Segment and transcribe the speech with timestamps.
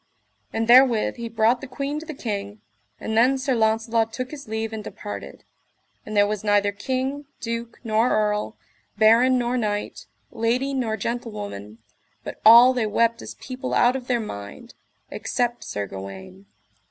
[0.51, 2.59] And therewith he brought the queen to the king,
[2.99, 5.43] and then Sir Launcelot took his leave and departed;
[6.07, 8.57] and there was neither king, duke, nor earl,
[8.97, 11.77] baron nor knight, lady nor gentlewoman,
[12.23, 14.73] but all they wept as people out of their mind,
[15.11, 16.47] except Sir Gawaine.